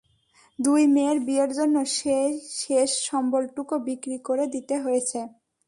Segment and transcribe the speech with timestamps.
[0.59, 2.31] দুই মেয়ের বিয়ের জন্য সেই
[2.59, 5.19] শেষ সম্বলটুকু বিক্রি করে দিতে হয়েছে।